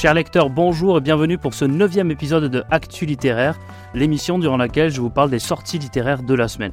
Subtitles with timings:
[0.00, 3.58] Chers lecteurs, bonjour et bienvenue pour ce neuvième épisode de Actu littéraire,
[3.92, 6.72] l'émission durant laquelle je vous parle des sorties littéraires de la semaine.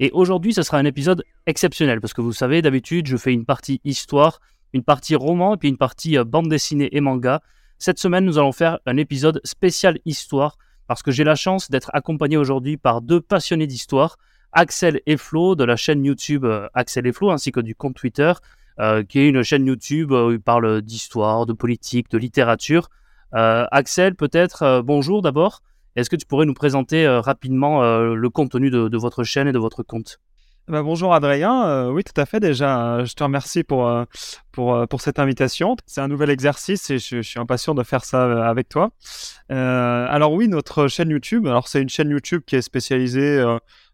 [0.00, 3.44] Et aujourd'hui, ce sera un épisode exceptionnel parce que vous savez, d'habitude, je fais une
[3.44, 4.40] partie histoire,
[4.72, 7.42] une partie roman et puis une partie euh, bande dessinée et manga.
[7.78, 11.92] Cette semaine, nous allons faire un épisode spécial histoire parce que j'ai la chance d'être
[11.94, 14.16] accompagné aujourd'hui par deux passionnés d'histoire,
[14.50, 17.94] Axel et Flo de la chaîne YouTube euh, Axel et Flo ainsi que du compte
[17.94, 18.32] Twitter
[19.08, 22.88] qui est une chaîne YouTube où il parle d'histoire, de politique, de littérature.
[23.32, 25.62] Axel, peut-être, bonjour d'abord.
[25.96, 29.82] Est-ce que tu pourrais nous présenter rapidement le contenu de votre chaîne et de votre
[29.82, 30.18] compte?
[30.66, 34.04] Bah, bonjour Adrien, euh, oui tout à fait déjà, euh, je te remercie pour, euh,
[34.50, 35.76] pour, pour cette invitation.
[35.84, 38.90] C'est un nouvel exercice et je, suis impatient de faire ça avec toi.
[39.50, 43.44] alors oui, notre chaîne YouTube, alors c'est une chaîne YouTube qui est spécialisée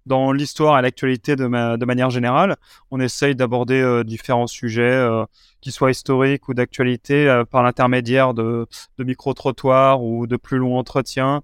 [0.06, 2.56] dans l'histoire et l'actualité de, manière générale.
[2.90, 5.24] On essaye d'aborder euh, différents sujets, euh,
[5.60, 8.66] qui soient historiques ou d'actualité, euh, par l'intermédiaire de,
[8.98, 11.42] micro-trottoirs ou de plus longs entretiens,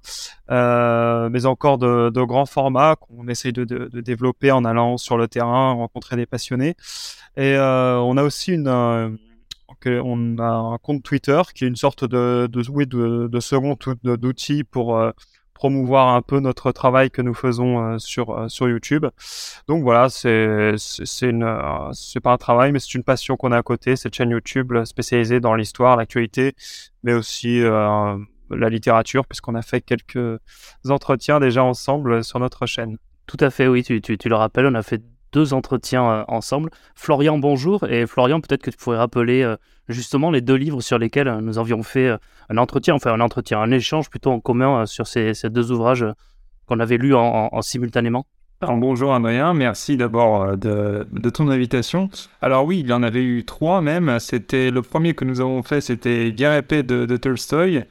[0.49, 3.65] mais encore de, grands formats qu'on essaye de,
[4.01, 6.75] développer en allant sur le terrain, rencontrer des passionnés.
[7.37, 8.69] Et on a aussi une...
[8.69, 14.65] on a un compte Twitter qui est une sorte de, de, oui, de second d'outil
[14.65, 14.99] pour
[15.57, 19.07] promouvoir un peu notre travail que nous faisons euh, sur euh, sur YouTube.
[19.69, 23.63] Donc voilà, c'est euh, c'est pas un travail, mais c'est une passion qu'on a à
[23.63, 23.97] côté.
[23.97, 26.55] Cette chaîne YouTube spécialisée dans l'histoire, l'actualité,
[27.03, 30.39] mais aussi la littérature, puisqu'on a fait quelques
[30.89, 32.99] entretiens déjà ensemble sur notre chaîne.
[33.27, 36.71] Tout à fait, oui, tu, tu, le rappelles, on a fait deux entretiens ensemble.
[36.95, 37.85] Florian, bonjour.
[37.85, 39.57] Et Florian, peut-être que tu pourrais rappeler
[39.89, 42.15] justement les deux livres sur lesquels euh, nous avions fait
[42.49, 46.07] un entretien, enfin un entretien, un échange plutôt en commun sur ces, deux ouvrages
[46.67, 48.27] qu'on avait lus en, simultanément.
[48.61, 52.11] bonjour Adrien, merci d'abord de, ton invitation.
[52.43, 54.19] Alors oui, il y en avait eu trois même.
[54.19, 57.85] C'était le premier que nous avons fait, c'était Guerre épée de, de Tolstoy.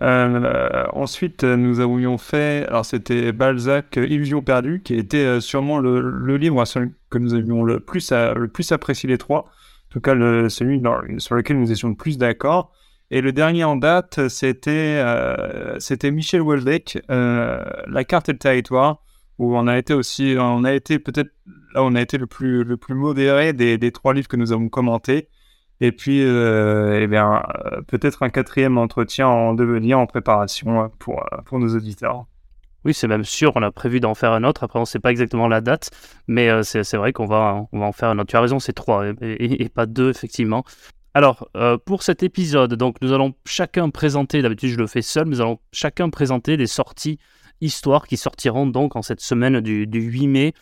[0.00, 6.36] Euh, ensuite, nous avions fait, alors c'était Balzac, Illusion perdue, qui était euh, sûrement le,
[6.36, 6.64] livre
[7.10, 9.50] que nous avions le plus, le plus apprécié les trois.
[9.92, 10.80] En tout cas, le, celui
[11.18, 12.72] sur lequel nous étions le plus d'accord.
[13.10, 19.02] Et le dernier en date, c'était euh, Michel Welbeck, La carte et le territoire,
[19.38, 21.30] où on a été aussi, on a été peut-être
[21.74, 24.70] là, on a été le plus le plus modéré des, trois livres que nous avons
[24.70, 25.28] commentés.
[25.80, 30.88] Et puis, euh, eh bien, euh, peut-être un quatrième entretien en devenir, en préparation euh,
[31.00, 32.26] pour, pour nos auditeurs.
[32.84, 34.64] Oui, c'est même sûr, on a prévu d'en faire un autre.
[34.64, 35.90] Après, on ne sait pas exactement la date,
[36.26, 38.30] mais c'est vrai qu'on va, en faire un autre.
[38.30, 40.64] Tu as raison, c'est trois et, pas deux, effectivement.
[41.14, 41.48] Alors,
[41.84, 45.60] pour cet épisode, donc nous allons chacun présenter, d'habitude je le fais seul, nous allons
[45.72, 47.18] chacun présenter des sorties
[47.60, 50.54] histoires qui sortiront donc en cette semaine du, du 8 mai.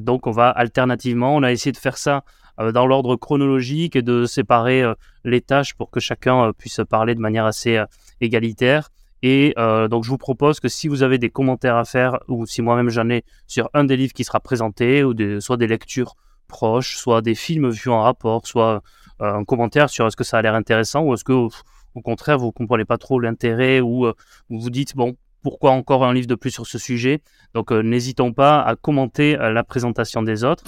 [0.00, 2.22] donc on va alternativement, on a essayé de faire ça
[2.60, 4.94] euh, dans l'ordre chronologique et de séparer euh,
[5.24, 7.82] les tâches pour que chacun euh, puisse parler de manière assez
[8.20, 8.90] égalitaire.
[9.26, 12.60] Et donc, je vous propose que si vous avez des commentaires à faire, ou si
[12.60, 16.14] moi-même j'en ai sur un des livres qui sera présenté, ou soit des lectures
[16.46, 18.82] proches, soit des films vus en rapport, soit
[19.20, 22.52] un commentaire sur est-ce que ça a l'air intéressant, ou est-ce que au contraire vous
[22.52, 24.12] comprenez pas trop l'intérêt, ou
[24.50, 27.22] vous vous dites bon pourquoi encore un livre de plus sur ce sujet?
[27.54, 30.64] Donc, n'hésitons pas à commenter la présentation des autres.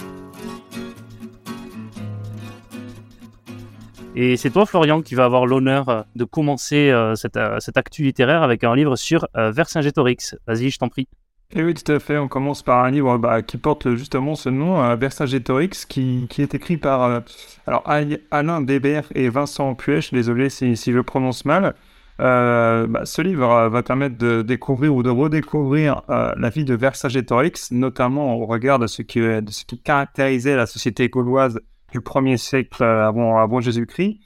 [4.19, 7.77] Et c'est toi, Florian, qui va avoir l'honneur euh, de commencer euh, cette, euh, cette,
[7.77, 10.35] actu littéraire avec un livre sur Vercingétorix.
[10.47, 11.07] Vas-y, je t'en prie.
[11.51, 12.17] Et eh oui, tout à fait.
[12.17, 16.55] On commence par un livre bah, qui porte justement ce nom, Vercingétorix, qui, qui est
[16.55, 17.21] écrit par
[17.67, 17.83] alors,
[18.31, 20.11] Alain Bébert et Vincent Puech.
[20.11, 21.75] Désolé si, si je prononce mal.
[22.17, 28.35] Bah, ce livre va permettre de découvrir ou de redécouvrir la vie de Vercingétorix, notamment
[28.35, 31.61] au regard de ce qui, de ce qui caractérisait la société gauloise
[31.97, 34.19] du 1er siècle euh, avant, Jésus-Christ,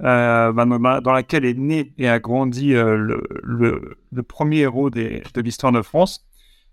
[0.00, 2.96] euh, dans laquelle est né et a grandi euh,
[3.42, 6.26] le, premier héros de l'histoire de France.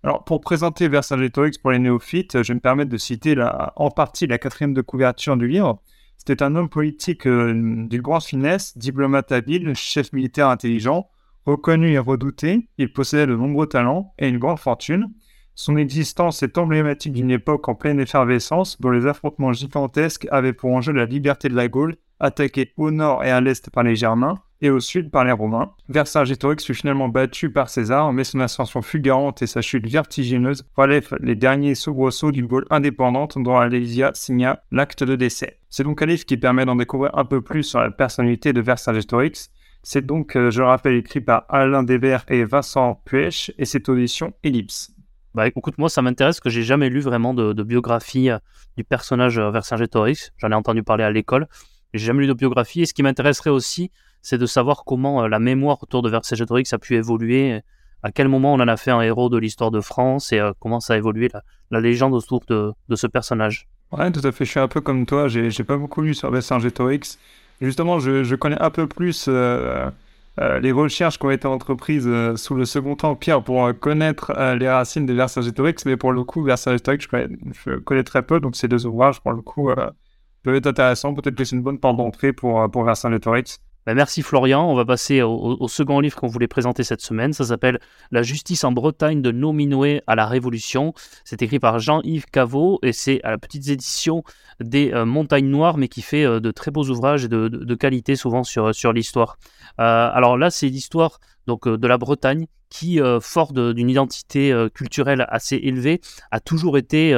[0.04, 3.36] Alors, pour présenter Vercingétorix pour les néophytes, je vais me permettre de citer
[3.76, 5.80] en partie la quatrième de couverture du livre.
[6.18, 11.08] C'était un homme politique d'une grande finesse, diplomate habile, chef militaire intelligent,
[11.46, 12.68] reconnu et redouté.
[12.78, 15.08] Il possédait de nombreux talents et une grande fortune.
[15.54, 20.70] Son existence est emblématique d'une époque en pleine effervescence dont les affrontements gigantesques avaient pour
[20.70, 24.38] enjeu la liberté de la Gaule, attaquée au nord et à l'est par les Germains
[24.62, 25.72] et au sud par les Romains.
[25.88, 31.16] Vercingétorix fut finalement battu par César, mais son ascension fulgurante et sa chute vertigineuse relèvent
[31.20, 35.58] les derniers soubresauts d'une Gaule indépendante dont Alésia signa l'acte de décès.
[35.68, 38.60] C'est donc un livre qui permet d'en découvrir un peu plus sur la personnalité de
[38.60, 39.50] Vercingétorix.
[39.82, 43.88] C'est donc, euh, je le rappelle, écrit par Alain Desvers et Vincent Puech et c'est
[43.88, 44.91] audition Ellipse.
[45.34, 48.38] Bah écoute, moi ça m'intéresse que j'ai jamais lu vraiment de, biographie euh,
[48.76, 50.32] du personnage euh, Vercingétorix.
[50.36, 51.46] J'en ai entendu parler à l'école,
[51.94, 52.82] j'ai jamais lu de biographie.
[52.82, 53.90] Et ce qui m'intéresserait aussi,
[54.20, 57.60] c'est de savoir comment la mémoire autour de Vercingétorix a pu évoluer,
[58.02, 60.80] à quel moment on en a fait un héros de l'histoire de France et comment
[60.80, 61.28] ça a évolué
[61.70, 63.68] la, légende autour de, ce personnage.
[63.90, 64.44] Ouais, tout à fait.
[64.44, 65.28] Je suis un peu comme toi.
[65.28, 67.18] J'ai pas beaucoup lu sur Vercingétorix.
[67.60, 69.88] Justement, je, connais un peu plus euh,
[70.38, 74.68] les recherches qui ont été entreprises euh, sous le Second Empire pour euh, connaître les
[74.68, 78.68] racines des Vercingétorix, mais pour le coup, Vercingétorix, je je connais très peu, donc ces
[78.68, 79.70] deux ouvrages, pour le coup,
[80.42, 81.14] peuvent être intéressants.
[81.14, 83.60] Peut-être que c'est une bonne porte d'entrée pour, pour Vercingétorix.
[83.84, 84.70] Ben merci Florian.
[84.70, 87.32] On va passer au, second livre qu'on voulait présenter cette semaine.
[87.32, 87.80] Ça s'appelle
[88.12, 90.94] La justice en Bretagne de Nominoé à la Révolution.
[91.24, 94.22] C'est écrit par Jean-Yves Caveau et c'est à la petite édition
[94.60, 98.72] des Montagnes Noires, mais qui fait de très beaux ouvrages de, de, qualité souvent sur,
[98.72, 99.36] sur l'histoire.
[99.80, 101.18] Euh, alors là, c'est l'histoire
[101.48, 106.00] donc de la Bretagne qui, fort d'une identité culturelle assez élevée,
[106.30, 107.14] a toujours été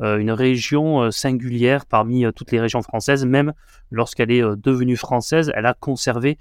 [0.00, 3.52] une région singulière parmi toutes les régions françaises, même
[3.90, 6.38] lorsqu'elle est devenue française, elle a conservé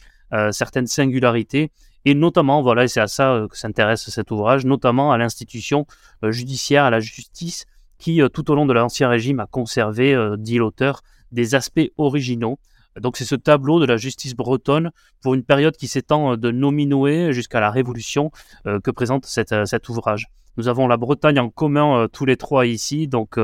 [0.52, 1.72] certaines singularités.
[2.04, 5.88] Et notamment, voilà, et c'est à ça que s'intéresse cet ouvrage, notamment à l'institution
[6.24, 7.66] judiciaire, à la justice,
[7.98, 12.60] qui tout au long de l'Ancien Régime a conservé, dit l'auteur, des aspects originaux
[13.00, 16.52] donc c'est ce tableau de la justice bretonne pour une période qui s'étend euh, de
[16.52, 18.32] Nominoé jusqu'à la Révolution
[18.66, 20.28] euh, que présente euh, cet ouvrage.
[20.58, 23.38] Nous avons la Bretagne en commun tous les trois ici, donc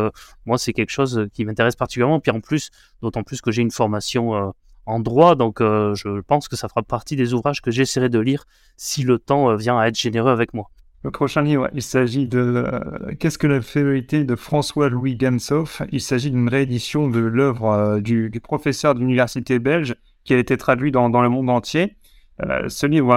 [0.46, 2.22] moi c'est quelque chose qui m'intéresse particulièrement.
[2.22, 2.70] Puis en plus,
[3.02, 4.54] d'autant plus que j'ai une formation
[4.86, 8.46] en droit, donc je pense que ça fera partie des ouvrages que j'essaierai de lire
[8.78, 10.70] si le temps vient à être généreux avec moi.
[11.04, 16.00] Le prochain livre, il s'agit de euh, Qu'est-ce que la férité de François-Louis Gansoff Il
[16.00, 20.92] s'agit d'une réédition de l'œuvre euh, du, professeur de l'université belge qui a été traduit
[20.92, 21.96] dans, le monde entier.
[22.44, 23.14] Euh, ce livre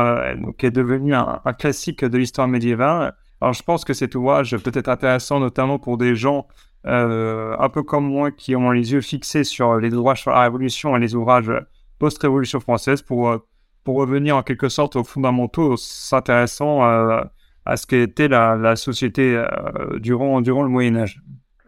[0.58, 3.14] est devenu un, classique de l'histoire médiévale.
[3.42, 6.46] Alors je pense que cet ouvrage peut être intéressant notamment pour des gens
[6.86, 10.94] un peu comme moi qui ont les yeux fixés sur les ouvrages sur la Révolution
[10.96, 11.50] et les ouvrages
[11.98, 13.34] post-révolution française pour,
[13.82, 17.31] pour revenir en quelque sorte aux fondamentaux s'intéressant à
[17.76, 21.20] ce qu'était la, société euh, durant, durant le Moyen Âge.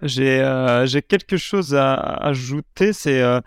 [0.02, 2.92] J'ai euh, quelque chose à, ajouter.
[2.92, 3.40] C'est euh,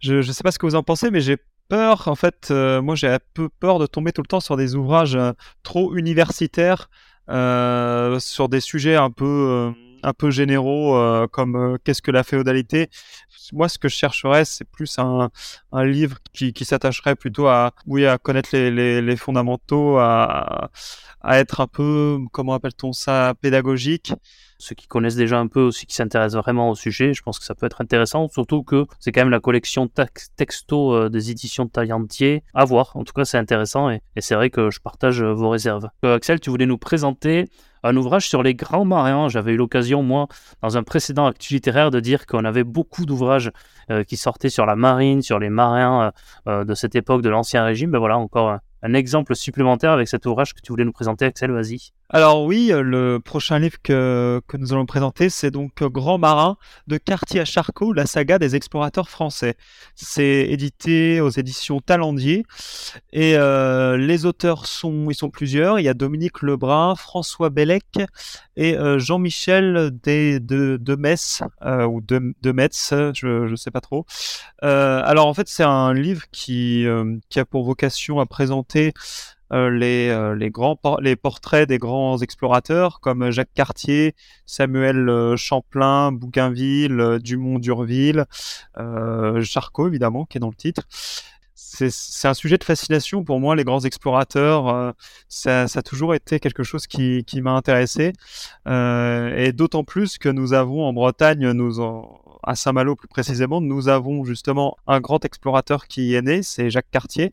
[0.00, 2.08] je ne sais pas ce que vous en pensez, mais j'ai peur.
[2.08, 5.18] En fait, moi j'ai un peu peur de tomber tout le temps sur des ouvrages
[5.62, 6.90] trop universitaires,
[7.26, 9.72] sur des sujets un peu
[10.04, 12.90] un peu généraux comme qu'est-ce que la féodalité?
[13.52, 15.30] Moi, ce que je chercherais, c'est plus un,
[15.84, 20.70] livre qui, s'attacherait plutôt à oui à connaître les, fondamentaux, à,
[21.24, 24.12] être un peu, comment appelle-t-on ça, pédagogique.
[24.58, 27.44] Ceux qui connaissent déjà un peu aussi, qui s'intéressent vraiment au sujet, je pense que
[27.44, 29.90] ça peut être intéressant, surtout que c'est quand même la collection
[30.36, 32.44] texto euh, des éditions de Taillantier.
[32.54, 35.50] À voir, en tout cas c'est intéressant et, c'est vrai que je partage euh, vos
[35.50, 35.88] réserves.
[36.04, 37.46] Euh, Axel, tu voulais nous présenter
[37.84, 39.28] un ouvrage sur les grands marins.
[39.28, 40.26] J'avais eu l'occasion, moi,
[40.62, 43.52] dans un précédent actu littéraire, de dire qu'on avait beaucoup d'ouvrages
[44.08, 46.12] qui sortaient sur la marine, sur les marins
[46.46, 47.90] de cette époque de l'Ancien Régime.
[47.90, 51.52] Ben voilà, encore un exemple supplémentaire avec cet ouvrage que tu voulais nous présenter, Axel,
[51.52, 51.92] vas-y.
[52.16, 56.56] Alors oui, euh, le prochain livre que, que nous allons présenter, c'est donc Grand Marin
[56.86, 59.56] de Cartier à Charcot, la saga des explorateurs français.
[59.96, 62.44] C'est édité aux éditions Talendier
[63.12, 65.80] et euh, les auteurs sont, ils sont plusieurs.
[65.80, 67.98] Il y a Dominique Lebrun, François Bellec
[68.54, 74.06] et euh, Jean-Michel de, Metz ou de, Metz, je ne sais pas trop.
[74.62, 76.86] alors en fait, c'est un livre qui,
[77.28, 82.18] qui a pour vocation à présenter euh, les, euh, les, grands les portraits des grands
[82.18, 84.14] explorateurs comme Jacques Cartier,
[84.46, 88.24] Samuel euh, Champlain, Bougainville, Dumont d'Urville,
[89.42, 90.84] Charcot évidemment qui est dans le titre
[91.56, 94.94] c'est un sujet de fascination pour moi, les grands explorateurs.
[95.28, 98.12] ça, ça, a toujours été quelque chose qui, qui m'a intéressé.
[98.68, 103.60] Euh, et d'autant plus que nous avons en Bretagne, nous en, à Saint-Malo plus précisément,
[103.60, 107.30] nous avons justement un grand explorateur qui est né, c'est Jacques Cartier.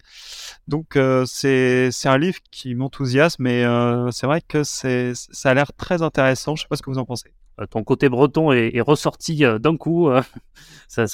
[0.68, 5.74] Donc euh, c'est un livre qui m'enthousiasme et euh, c'est vrai que ça a l'air
[5.74, 6.56] très intéressant.
[6.56, 7.34] Je sais pas ce que vous en pensez.
[7.60, 10.10] Euh, ton côté breton est, ressorti d'un coup.
[10.88, 11.08] ça,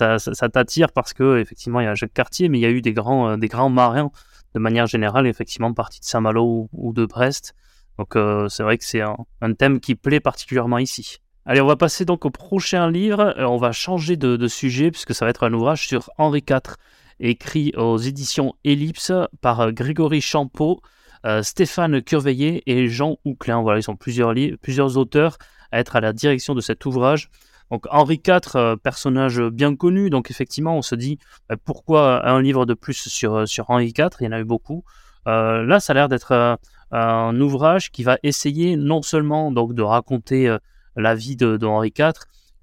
[0.52, 2.94] t'attire parce que effectivement il y a Jacques Cartier, mais il y a eu des
[2.94, 4.12] grands, des grands marins
[4.56, 7.54] de manière générale, effectivement partis de Saint-Malo ou, de Brest.
[7.98, 8.18] Donc
[8.50, 11.20] c'est vrai que c'est un thème qui plaît particulièrement ici.
[11.50, 13.34] Allez, on va passer donc au prochain livre.
[13.38, 16.76] Euh, on va changer de, sujet puisque ça va être un ouvrage sur Henri IV,
[17.22, 20.82] écrit aux éditions Ellipse par euh, Grégory Champeau,
[21.26, 23.62] euh, Stéphane Curveillé et Jean Houclin.
[23.62, 25.38] Voilà, ils sont plusieurs, plusieurs auteurs
[25.72, 27.30] à être à la direction de cet ouvrage.
[27.72, 31.18] Donc Henri IV, personnage bien connu, donc effectivement on se dit
[31.64, 34.86] pourquoi un livre de plus sur, sur Henri IV, il y en a eu beaucoup.
[35.26, 36.58] là ça a l'air d'être
[36.92, 40.58] un ouvrage qui va essayer non seulement donc de raconter
[40.98, 42.14] la vie de, Henri IV,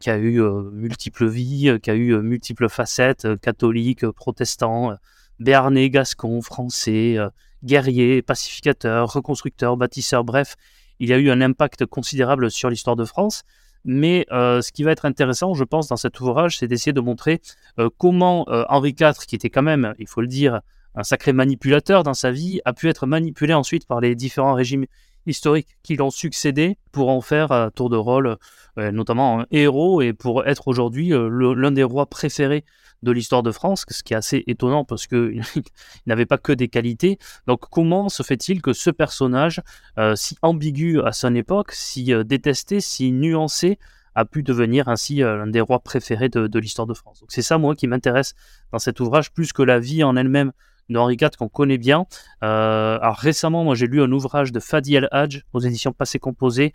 [0.00, 4.97] qui a eu multiples vies, qui a eu multiples facettes, catholique, protestant,
[5.38, 7.17] béarnais, gascon, français,
[7.64, 10.57] guerrier, pacificateur, reconstructeur, bâtisseur, bref,
[11.00, 13.43] il a eu un impact considérable sur l'histoire de France.
[13.85, 17.00] Mais euh, ce qui va être intéressant, je pense, dans cet ouvrage, c'est d'essayer de
[17.00, 17.43] montrer
[17.79, 20.61] euh, comment euh, Henri IV, qui était quand même, il faut le dire,
[20.95, 24.87] un sacré manipulateur dans sa vie, a pu être manipulé ensuite par les différents régimes
[25.26, 28.37] historiques qui l'ont succédé pour en faire à tour de rôle,
[28.76, 32.64] notamment un héros et pour être aujourd'hui l'un des rois préférés
[33.04, 35.43] de l'histoire de France, ce qui est assez étonnant parce qu'il
[36.07, 37.19] n'avait pas que des qualités.
[37.47, 39.62] Donc comment se fait-il que ce personnage,
[39.99, 43.78] euh, si ambigu à son époque, si euh, détesté, si nuancé,
[44.16, 47.23] a pu devenir ainsi euh, l'un des rois préférés de, l'histoire de France?
[47.28, 48.35] C'est ça moi qui m'intéresse
[48.73, 50.52] dans cet ouvrage plus que la vie en elle-même
[50.88, 52.07] d'Henri IV qu'on connaît bien.
[52.41, 56.73] alors récemment, moi j'ai lu un ouvrage de Fadi El Hadj aux éditions Passé Composé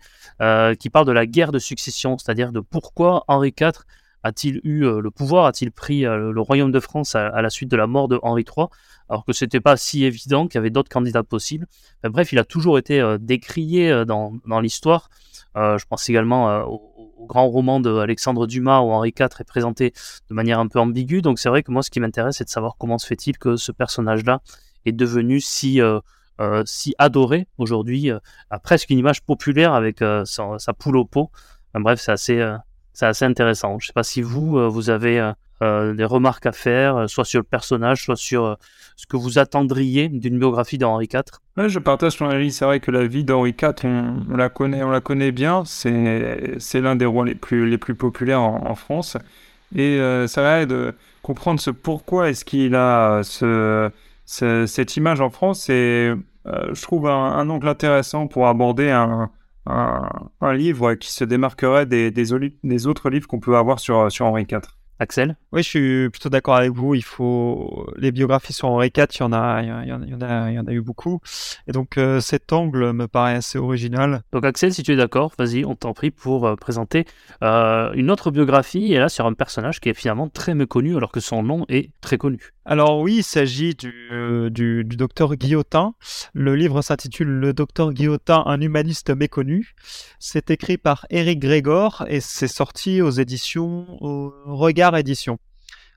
[0.78, 3.72] qui parle de la guerre de succession, c'est-à-dire de pourquoi Henri IV
[4.22, 7.70] a-t-il eu euh, le pouvoir, a-t-il pris euh, le royaume de France à, la suite
[7.70, 8.66] de la mort de Henri III,
[9.08, 11.66] alors que c'était pas si évident qu'il y avait d'autres candidats possibles.
[12.04, 15.10] bref, il a toujours été euh, décrié dans, l'histoire.
[15.54, 16.89] je pense également au,
[17.26, 19.92] grand roman d'Alexandre Dumas où Henri IV est présenté
[20.28, 21.22] de manière un peu ambiguë.
[21.22, 23.56] Donc c'est vrai que moi, ce qui m'intéresse, c'est de savoir comment se fait-il que
[23.56, 24.40] ce personnage-là
[24.86, 25.80] est devenu si
[26.64, 28.10] si adoré aujourd'hui,
[28.48, 31.30] a presque une image populaire avec sa, poule au pot.
[31.74, 32.42] bref, c'est assez,
[33.00, 33.78] assez intéressant.
[33.78, 37.08] Je ne sais pas si vous, euh, vous avez euh, euh, des remarques à faire,
[37.08, 38.56] soit sur le personnage, soit sur
[38.96, 41.22] ce que vous attendriez d'une biographie d'Henri IV.
[41.68, 42.52] Je partage ton avis.
[42.52, 45.64] C'est vrai que la vie d'Henri IV, on, la connaît, on la connaît bien.
[45.64, 49.16] C'est, l'un des rois les plus, les plus populaires en, France.
[49.74, 53.90] Et ça va de comprendre ce pourquoi est-ce qu'il a ce,
[54.24, 55.68] cette image en France.
[55.68, 56.12] Et
[56.46, 59.30] je trouve un, un, angle intéressant pour aborder un,
[59.66, 64.46] un, livre qui se démarquerait des, des, autres livres qu'on peut avoir sur, sur Henri
[64.50, 64.60] IV.
[65.00, 66.94] Axel Oui, je suis plutôt d'accord avec vous.
[66.94, 70.50] Il faut les biographies sur Henri IV, il y en a, il y en a,
[70.50, 71.20] il y en a, eu beaucoup.
[71.66, 74.22] Et donc euh, cet angle me paraît assez original.
[74.32, 77.06] Donc Axel, si tu es d'accord, vas-y, on t'en prie pour euh, présenter
[77.42, 81.12] euh, une autre biographie et là sur un personnage qui est finalement très méconnu alors
[81.12, 82.50] que son nom est très connu.
[82.66, 83.92] Alors oui, il s'agit du,
[84.50, 85.94] du, du, docteur Guillotin.
[86.34, 89.74] Le livre s'intitule Le docteur Guillotin, un humaniste méconnu.
[90.20, 95.38] C'est écrit par Éric Grégor et c'est sorti aux éditions au Regard Édition.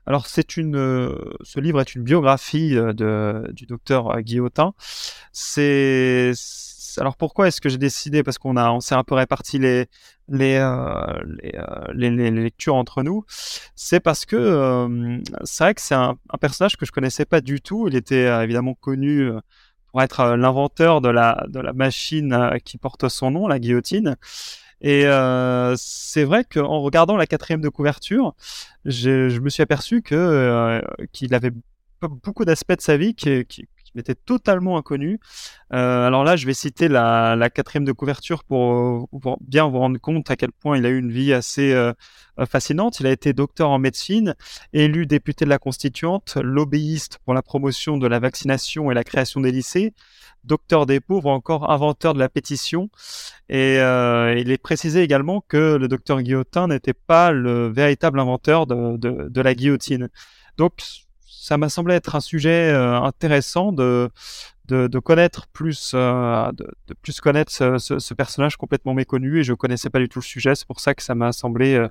[0.06, 4.74] Alors c'est une, euh, ce livre est une biographie euh, de, du docteur Guillotin.
[5.32, 6.32] C'est
[6.98, 9.88] alors pourquoi est-ce que j'ai décidé parce qu'on a on s'est un peu réparti les
[10.30, 11.06] euh,
[11.92, 13.24] les, les, lectures entre nous
[13.74, 17.60] c'est parce que c'est vrai que c'est un, un, personnage que je connaissais pas du
[17.60, 19.28] tout il était évidemment connu
[19.90, 24.16] pour être l'inventeur de la de la machine qui porte son nom la guillotine
[24.84, 28.34] et euh, c'est vrai qu'en regardant la quatrième de couverture,
[28.84, 31.52] je, me suis aperçu euh, qu'il avait
[32.02, 33.46] beaucoup d'aspects de sa vie qui,
[33.94, 35.20] m'étaient totalement inconnus.
[35.72, 39.78] Euh, alors là, je vais citer la, la quatrième de couverture pour, pour, bien vous
[39.78, 41.94] rendre compte à quel point il a eu une vie assez euh,
[42.46, 43.00] fascinante.
[43.00, 44.34] Il a été docteur en médecine,
[44.74, 49.40] élu député de la Constituante, lobbyiste pour la promotion de la vaccination et la création
[49.40, 49.94] des lycées,
[50.44, 52.90] docteur des pauvres, encore inventeur de la pétition.
[53.48, 58.66] Et euh, il est précisé également que le docteur Guillotin n'était pas le véritable inventeur
[58.66, 60.08] de, de, la guillotine.
[60.56, 60.74] Donc,
[61.26, 64.10] ça m'a semblé être un sujet euh, intéressant de,
[64.66, 69.90] de, connaître plus, euh, de, plus connaître ce, ce, personnage complètement méconnu et je connaissais
[69.90, 70.54] pas du tout le sujet.
[70.54, 71.86] C'est pour ça que ça m'a semblé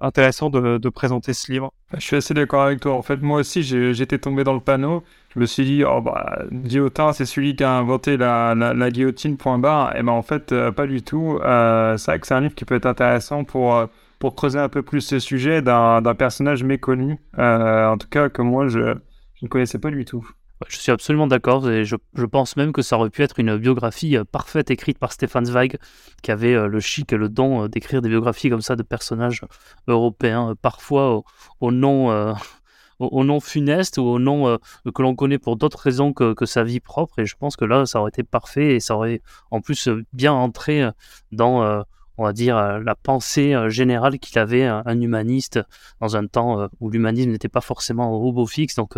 [0.00, 1.72] intéressant de, présenter ce livre.
[1.94, 2.94] Je suis assez d'accord avec toi.
[2.94, 5.02] En fait, moi aussi, j'étais tombé dans le panneau.
[5.34, 9.36] Je me suis dit, oh bah, Guillotin, c'est celui qui a inventé la, la, guillotine,
[9.36, 9.96] point barre.
[9.96, 11.38] Et ben en fait, euh, pas du tout.
[11.42, 13.86] Euh, c'est vrai que c'est un livre qui peut être intéressant pour, euh,
[14.18, 17.18] pour creuser un peu plus ce sujet d'un personnage méconnu.
[17.36, 18.96] en tout cas, que moi, je
[19.42, 20.28] ne connaissais pas du tout.
[20.66, 21.94] Je suis absolument d'accord et je,
[22.26, 25.78] pense même que ça aurait pu être une biographie euh, parfaite écrite par Stefan Zweig,
[26.22, 28.82] qui avait euh, le chic et le don euh, d'écrire des biographies comme ça de
[28.82, 29.42] personnages
[29.86, 31.22] européens, parfois
[31.60, 32.34] au, nom,
[32.98, 34.58] au, nom funeste ou au nom
[34.94, 37.20] que l'on connaît pour d'autres raisons que, sa vie propre.
[37.20, 39.22] Et je pense que là, ça aurait été parfait et ça aurait
[39.52, 40.88] en plus bien entré
[41.30, 41.84] dans
[42.18, 45.60] on va dire, euh, la pensée euh, générale qu'il avait un humaniste
[46.00, 48.74] dans un temps euh, où l'humanisme n'était pas forcément au robot fixe.
[48.74, 48.96] Donc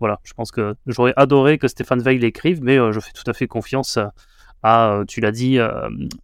[0.00, 3.32] voilà, je pense que j'aurais adoré que Stéphane Veil l'écrive, mais je fais tout à
[3.32, 3.98] fait confiance
[4.66, 5.58] euh, tu l'as dit,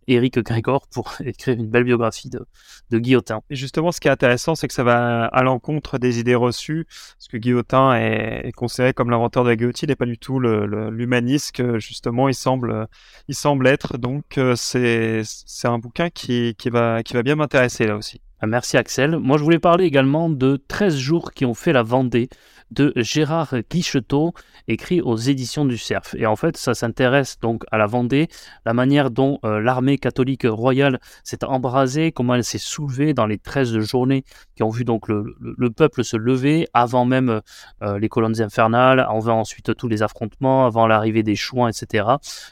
[0.09, 2.45] Eric euh, Grégor pour écrire une belle biographie de,
[2.91, 3.43] de Guillotin.
[3.51, 6.87] Et justement, ce qui est intéressant, c'est que ça va à l'encontre des idées reçues,
[6.87, 11.53] parce que Guillotin est, considéré comme l'inventeur de la guillotine et pas du tout l'humaniste
[11.53, 12.87] que justement il semble,
[13.29, 13.99] il semble être.
[13.99, 15.25] Donc euh, c'est
[15.65, 18.21] un bouquin qui, qui, va, qui va bien m'intéresser là aussi.
[18.45, 19.19] Merci Axel.
[19.19, 22.29] Moi je voulais parler également de 13 jours qui ont fait la Vendée
[22.73, 24.33] de Gérard Guichetot,
[24.67, 26.15] écrit aux éditions du Cerf.
[26.17, 28.29] Et en fait, ça s'intéresse donc à la Vendée,
[28.65, 33.39] la manière dont euh, l'armée catholique royale s'est embrasée, comment elle s'est soulevée dans les
[33.39, 34.25] 13 journées
[34.57, 37.43] qui ont vu donc le, peuple se lever avant même
[37.83, 42.07] euh, les colonnes infernales, avant ensuite tous les affrontements, avant l'arrivée des chouans, etc.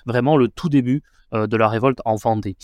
[0.07, 2.57] Vraiment le tout début euh, de la révolte en Vendée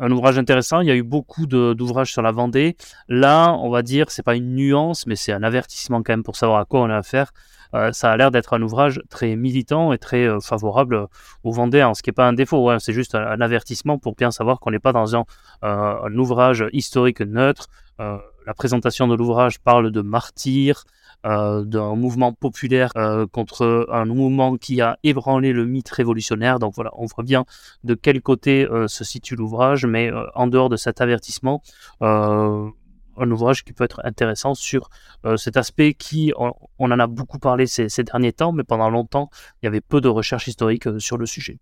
[0.00, 0.80] un ouvrage intéressant.
[0.80, 2.76] Il y a eu beaucoup d'ouvrages sur la Vendée.
[3.08, 6.36] Là, on va dire, c'est pas une nuance, mais c'est un avertissement quand même pour
[6.36, 7.32] savoir à quoi on a affaire.
[7.74, 11.06] Euh, ça a l'air d'être un ouvrage très militant et très euh, favorable
[11.44, 14.58] aux Vendéens, ce qui n'est pas un défaut, c'est juste un, avertissement pour bien savoir
[14.58, 15.22] qu'on n'est pas dans euh,
[15.62, 17.68] un, ouvrage historique neutre.
[17.98, 20.84] la présentation de l'ouvrage parle de martyrs,
[21.26, 26.58] euh, d'un mouvement populaire euh, contre un mouvement qui a ébranlé le mythe révolutionnaire.
[26.58, 27.44] Donc voilà, on voit bien
[27.84, 31.62] de quel côté euh, se situe l'ouvrage, mais en dehors de cet avertissement,
[32.00, 34.88] un ouvrage qui peut être intéressant sur
[35.36, 39.28] cet aspect qui, on, en a beaucoup parlé ces, derniers temps, mais pendant longtemps,
[39.60, 41.58] il y avait peu de recherches historiques sur le sujet.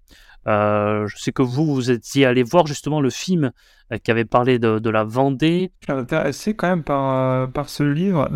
[0.47, 3.51] je sais que vous, vous étiez allé voir justement le film
[4.05, 5.73] qui avait parlé de, la Vendée.
[5.81, 8.29] Je suis intéressé quand même par ce livre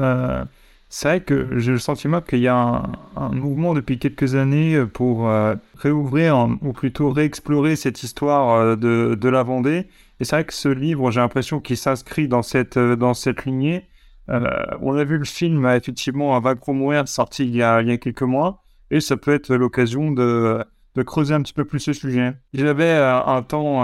[0.95, 2.83] c'est vrai que j'ai le sentiment qu'il y a
[3.17, 9.15] un, mouvement depuis quelques années pour euh, réouvrir, ou plutôt réexplorer cette histoire euh, de,
[9.15, 9.87] de, la Vendée.
[10.21, 13.47] Et c'est vrai que ce livre, j'ai l'impression qu'il s'inscrit dans cette, euh, dans cette
[13.47, 13.89] lignée.
[14.29, 17.97] on a vu le film, effectivement, Va mourir, sorti il y, a, il y a
[17.97, 18.63] quelques mois.
[18.91, 20.63] Et ça peut être l'occasion de,
[20.95, 22.35] de creuser un petit peu plus ce sujet.
[22.53, 23.83] J'avais un temps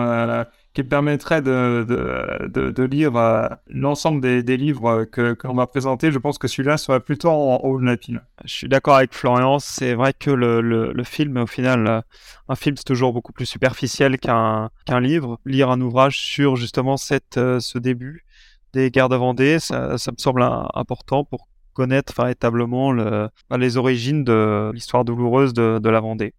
[0.78, 6.12] qui permettrait de, de, lire euh, l'ensemble des, des, livres que qu'on va présenter.
[6.12, 8.22] Je pense que celui-là serait plutôt en haut de la pile.
[8.44, 9.58] Je suis d'accord avec Florian.
[9.58, 12.00] C'est vrai que le, le, film, au final, euh,
[12.48, 15.40] un film, c'est toujours beaucoup plus superficiel qu'un qu'un livre.
[15.44, 18.24] Lire un ouvrage sur justement cette, euh, ce début
[18.72, 24.22] des guerres de Vendée, ça, me semble important pour connaître véritablement le, bah, les origines
[24.22, 26.34] de l'histoire douloureuse de, de la Vendée.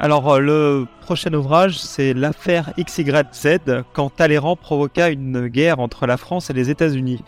[0.00, 6.16] Alors euh, le prochain ouvrage, c'est l'affaire XYZ, quand Talleyrand provoqua une guerre entre la
[6.16, 7.24] France et les États-Unis.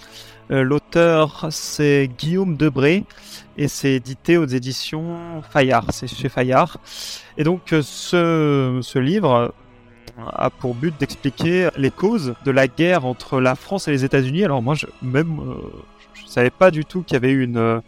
[0.52, 3.04] Euh, l'auteur, c'est Guillaume Debré
[3.56, 5.86] et c'est édité aux éditions Fayard.
[5.90, 6.78] C'est chez Fayard.
[7.36, 9.52] Et donc euh, ce, ce livre
[10.32, 14.44] a pour but d'expliquer les causes de la guerre entre la France et les États-Unis.
[14.44, 15.40] Alors moi, je, même,
[16.14, 17.82] je savais pas du tout qu'il y avait eu une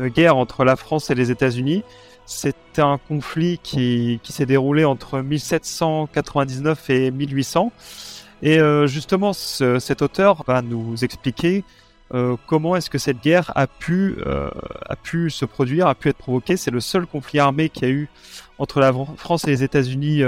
[0.00, 1.82] guerre entre la France et les États-Unis.
[2.26, 7.72] C'était un conflit qui, s'est déroulé entre 1799 et 1800.
[8.42, 11.64] Et euh, justement, cet auteur va nous expliquer
[12.12, 14.50] euh, comment est-ce que cette guerre a pu, euh,
[14.88, 16.56] a pu se produire, a pu être provoquée.
[16.56, 18.08] C'est le seul conflit armé qu'il y a eu
[18.58, 20.22] entre la France et les États-Unis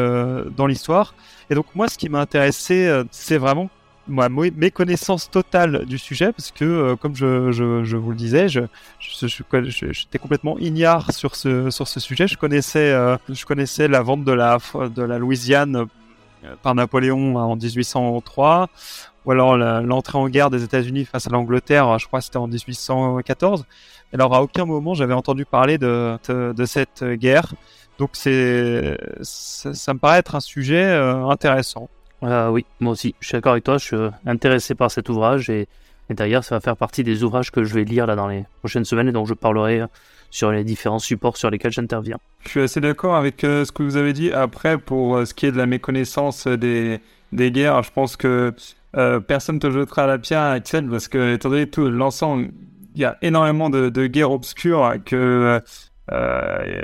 [0.57, 1.15] dans l'histoire.
[1.49, 3.71] Et donc moi, ce qui m'a intéressé, c'est vraiment
[4.09, 8.49] moi, mes connaissances totales du sujet, parce que, euh, comme je, je, vous le disais,
[8.49, 8.61] je,
[9.01, 12.29] j'étais complètement ignare sur ce, sur ce sujet.
[12.29, 15.77] Je connaissais, euh, je connaissais la vente de la, de la Louisiane
[16.45, 18.69] euh, par Napoléon en 1803,
[19.25, 22.47] ou alors l'entrée en guerre des États-Unis face à l'Angleterre, je crois que c'était en
[22.47, 23.65] 1814.
[24.13, 27.53] Alors, à aucun moment, j'avais entendu parler de, de, cette guerre.
[27.99, 31.89] Donc, c'est, ça, me paraît être un sujet intéressant
[32.23, 35.69] oui, moi aussi, je suis d'accord avec toi, je suis intéressé par cet ouvrage et,
[36.09, 38.45] et d'ailleurs ça va faire partie des ouvrages que je vais lire là dans les
[38.61, 39.83] prochaines semaines et dont je parlerai
[40.31, 42.19] sur les différents supports sur lesquels j'interviens.
[42.41, 44.33] Je suis assez d'accord avec ce que vous avez dit.
[44.33, 47.01] Après, pour ce qui est de la méconnaissance des,
[47.33, 48.53] guerres, je pense que
[48.97, 52.51] euh, personne te jettera la pierre Axel parce que étant donné tout l'ensemble,
[52.95, 55.61] il y a énormément de, guerres obscures que
[56.13, 56.83] euh,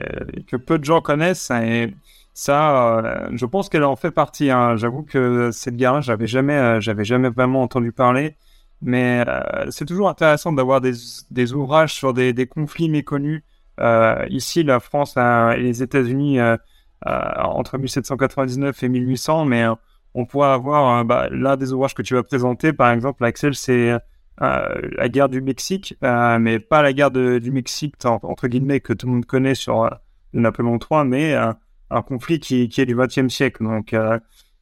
[0.49, 1.95] que peu de gens connaissent et
[2.35, 4.51] ça, euh, je pense qu'elle en fait partie.
[4.51, 4.77] Hein.
[4.77, 8.37] J'avoue que cette guerre-là, j'avais jamais, j'avais jamais vraiment entendu parler.
[8.85, 9.25] Mais
[9.71, 13.45] c'est toujours intéressant d'avoir des, ouvrages sur des, conflits méconnus.
[14.29, 16.41] ici, la France et les États-Unis
[17.07, 19.67] entre 1799 et 1800, mais
[20.15, 23.55] on pourrait avoir euh, bah, l'un des ouvrages que tu vas présenter, par exemple, Axel,
[23.55, 28.81] c'est euh, la guerre du Mexique, euh, mais pas la guerre du Mexique, entre guillemets,
[28.81, 29.89] que tout le monde connaît sur
[30.33, 31.37] Napoléon III, mais
[31.93, 33.63] un conflit qui, est du XXe siècle.
[33.65, 33.95] Donc,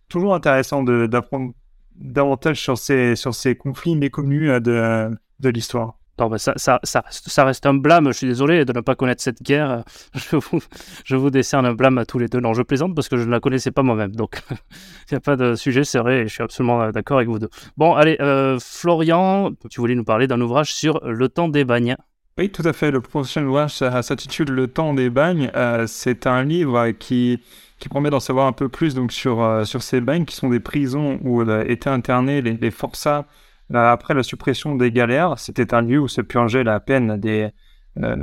[0.08, 1.52] toujours intéressant d'apprendre
[1.96, 6.00] davantage sur ces, conflits méconnus de, de l'histoire.
[6.28, 9.84] Bah, ça, reste un blâme, je suis désolé de ne pas connaître cette guerre.
[10.14, 10.60] Je vous,
[11.04, 12.40] je décerne un blâme à tous les deux.
[12.40, 14.14] Non, je plaisante parce que je ne la connaissais pas moi-même.
[14.14, 17.18] Donc, il n'y a pas de sujet, c'est vrai, et je suis absolument euh, d'accord
[17.18, 17.48] avec vous deux.
[17.76, 21.96] Bon, allez, euh, Florian, tu voulais nous parler d'un ouvrage sur le temps des bagnes.
[22.40, 22.90] Oui, tout à fait.
[22.90, 25.53] Le prochain ouvrage s'intitule Le temps des bagnes.
[25.55, 27.40] Euh, c'est un livre qui,
[27.79, 30.61] qui promet d'en savoir un peu plus donc, sur, sur ces bagnes qui sont des
[30.61, 33.26] prisons où étaient internés les, forçats
[33.72, 37.50] après la suppression des galères, c'était un lieu où se purgeait la peine des,
[37.98, 38.16] euh,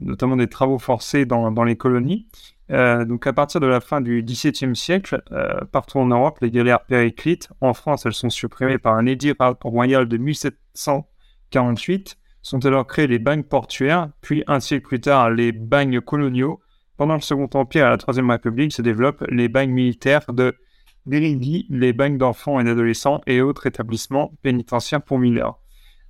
[0.00, 2.26] notamment des travaux forcés dans, dans les colonies.
[2.70, 6.50] Euh, donc à partir de la fin du XVIIe siècle, euh, partout en Europe, les
[6.50, 12.86] galères périclites, en France, elles sont supprimées par un édit royal de 1748, sont alors
[12.86, 16.60] créés les bagnes portuaires, puis un siècle plus tard les bagnes coloniaux.
[16.96, 20.56] Pendant le Second Empire et la Troisième République se développent les bagnes militaires de
[21.06, 25.58] vérifie les banques d'enfants et d'adolescents et autres établissements pénitentiaires pour mineurs.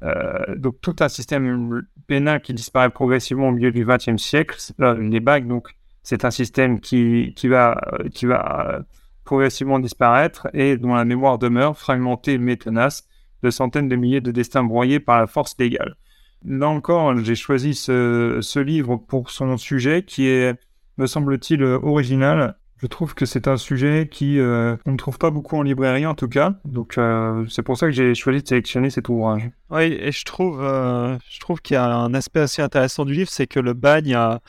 [0.02, 4.56] Euh, donc tout un système pénal qui disparaît progressivement au milieu du XXe siècle.
[4.78, 5.68] les bagues, donc,
[6.02, 7.80] c'est un système qui, va,
[8.12, 8.82] qui va
[9.24, 13.06] progressivement disparaître et dont la mémoire demeure fragmentée mais tenace,
[13.42, 15.96] de centaines de milliers de destins broyés par la force légale.
[16.44, 20.58] Là encore, j'ai choisi ce, ce livre pour son sujet qui est,
[20.96, 25.30] me semble-t-il, original je trouve que c'est un sujet qui euh, on ne trouve pas
[25.30, 28.46] beaucoup en librairie en tout cas, donc euh, c'est pour ça que j'ai choisi de
[28.46, 29.50] sélectionner cet ouvrage.
[29.70, 33.14] Oui, et je trouve, euh, je trouve qu'il y a un aspect assez intéressant du
[33.14, 34.40] livre, c'est que le bagne a,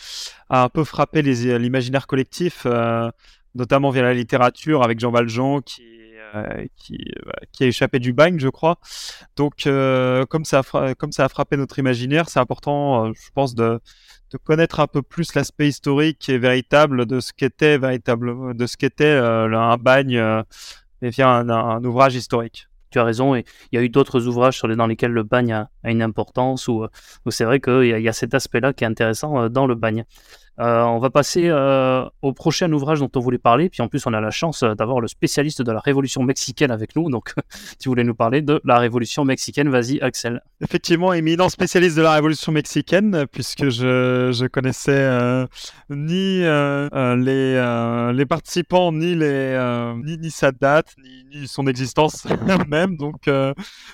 [0.50, 2.68] a, un peu frappé l'imaginaire collectif,
[3.56, 5.84] notamment via la littérature avec Jean Valjean qui
[6.76, 6.98] qui,
[7.52, 8.80] qui, a échappé du bagne, je crois.
[9.36, 13.80] Donc, comme, ça a comme ça a frappé notre imaginaire, c'est important, je pense, de,
[14.38, 19.06] connaître un peu plus l'aspect historique et véritable de ce qu'était véritable, de ce qu'était
[19.06, 20.44] euh, un bagne euh,
[21.02, 22.68] et via un, ouvrage historique.
[22.92, 25.24] Tu as raison, et il y a eu d'autres ouvrages sur les, dans lesquels le
[25.24, 26.88] bagne a, une importance, ou
[27.30, 30.06] c'est vrai qu'il y, a cet aspect-là qui est intéressant euh, dans le bagne.
[30.60, 33.70] Euh, on va passer euh, au prochain ouvrage dont on voulait parler.
[33.70, 36.72] Puis en plus, on a la chance euh, d'avoir le spécialiste de la Révolution mexicaine
[36.72, 37.10] avec nous.
[37.10, 37.34] Donc,
[37.80, 39.70] tu voulais nous parler de la Révolution mexicaine.
[39.70, 40.42] Vas-y, Axel.
[40.62, 45.48] Effectivement, éminent spécialiste de la Révolution mexicaine, puisque je, je connaissais
[45.90, 50.96] ni les, les participants, ni, les, ni, ni, sa date,
[51.34, 52.28] ni, son existence
[52.68, 52.98] même.
[52.98, 53.30] Donc,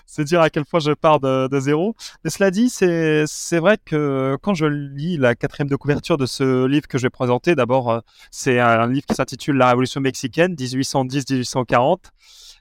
[0.07, 1.95] c'est dire à quel point je pars de, de zéro.
[2.23, 6.54] Mais cela dit, c'est vrai que quand je lis la quatrième de couverture de ce
[6.63, 7.99] livre que je vais présenter, d'abord, euh,
[8.31, 11.97] c'est un livre qui s'intitule La Révolution mexicaine, 1810-1840.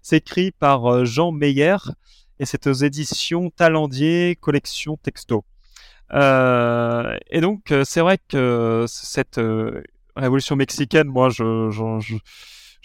[0.02, 1.76] C'est écrit par euh, Jean Meyer
[2.38, 5.44] et c'est aux éditions Talendier, collection texto.
[6.12, 9.40] Euh, et donc, c'est vrai que cette
[10.16, 11.70] révolution mexicaine, moi, je,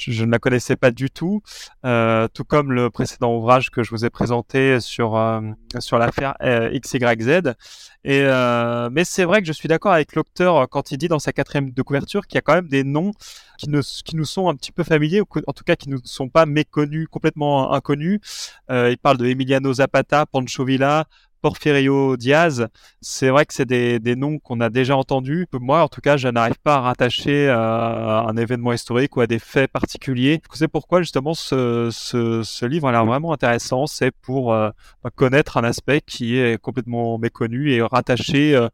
[0.08, 1.42] ne la connaissais pas du tout,
[1.86, 5.42] euh, tout comme le précédent ouvrage que je vous ai présenté sur euh,
[5.80, 7.54] sur l'affaire euh, XYZ.
[8.06, 8.24] Et
[8.92, 11.72] mais c'est vrai que je suis d'accord avec l'auteur quand il dit dans sa quatrième
[11.72, 13.12] de couverture qu'il y a quand même des noms
[13.58, 15.98] qui, ne, qui nous sont un petit peu familiers, ou en tout cas qui ne
[16.06, 18.20] sont pas méconnus, complètement inconnus.
[18.70, 21.08] il parle de Emiliano Zapata, Pancho Villa,
[21.42, 22.68] Porfirio Diaz,
[23.02, 25.48] c'est vrai que c'est des, des, noms qu'on a déjà entendus.
[25.54, 29.28] Moi, en tout cas, je n'arrive pas à rattacher à un événement historique ou à
[29.28, 30.42] des faits particuliers.
[30.54, 33.88] C'est pourquoi justement ce, ce, ce livre a l'air vraiment intéressant.
[33.88, 34.70] C'est pour euh,
[35.16, 38.68] connaître un aspect qui est complètement méconnu et rattacher euh,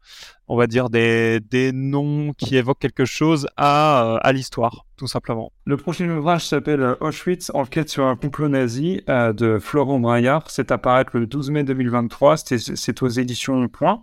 [0.48, 5.06] on va dire, des, des noms qui évoquent quelque chose à, euh, à l'histoire, tout
[5.06, 5.52] simplement.
[5.64, 10.50] Le prochain ouvrage s'appelle euh, Auschwitz, enquête sur un complot nazi euh, de Florent Braillard.
[10.50, 12.36] C'est apparaître le 12 mai 2023.
[12.36, 14.02] C'est aux éditions Point.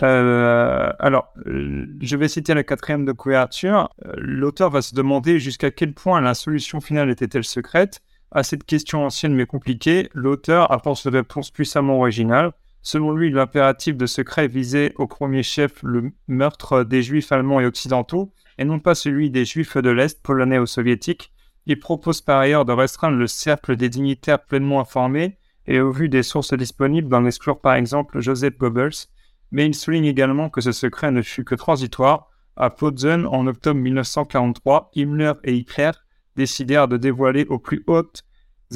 [0.00, 3.90] Alors, je vais citer la quatrième de couverture.
[4.16, 8.00] L'auteur va se demander jusqu'à quel point la solution finale était-elle secrète
[8.32, 12.52] À cette question ancienne mais compliquée, l'auteur apporte une réponse puissamment originale.
[12.86, 17.64] Selon lui, l'impératif de secret visait au premier chef le meurtre des juifs allemands et
[17.64, 21.32] occidentaux, et non pas celui des juifs de l'Est, polonais ou soviétiques.
[21.64, 26.10] Il propose par ailleurs de restreindre le cercle des dignitaires pleinement informés, et au vu
[26.10, 29.08] des sources disponibles, d'en exclure par exemple Joseph Goebbels,
[29.50, 32.28] mais il souligne également que ce secret ne fut que transitoire.
[32.54, 35.92] À Potsdam, en octobre 1943, Himmler et Hitler
[36.36, 38.24] décidèrent de dévoiler aux plus hautes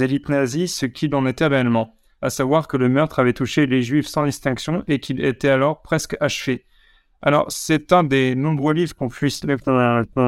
[0.01, 3.83] élites nazies ce qu'il en était réellement à savoir que le meurtre avait touché les
[3.83, 6.65] juifs sans distinction et qu'il était alors presque achevé.
[7.21, 10.21] Alors, c'est un des nombreux livres qu'on euh, peut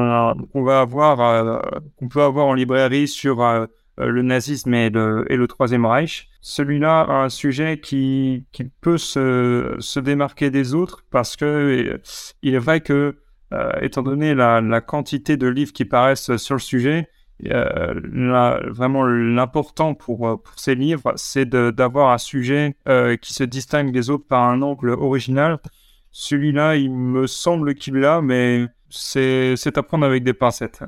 [2.21, 3.65] avoir en librairie sur euh,
[3.97, 6.27] le nazisme et le, Troisième Reich.
[6.41, 8.45] Celui-là a un sujet qui,
[8.81, 12.01] peut se, démarquer des autres parce que
[12.41, 13.19] il est vrai que,
[13.53, 17.07] euh, étant donné la, quantité de livres qui paraissent sur le sujet,
[17.49, 23.43] euh, vraiment l'important pour, euh, pour ces livres, c'est d'avoir un sujet euh, qui se
[23.43, 25.59] distingue des autres par un angle original.
[26.11, 30.83] Celui-là, il me semble qu'il l'a, mais c'est à prendre avec des pincettes.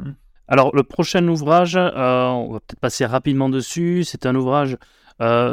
[0.48, 4.04] Alors, le prochain ouvrage, on va peut-être passer rapidement dessus.
[4.04, 4.78] C'est un ouvrage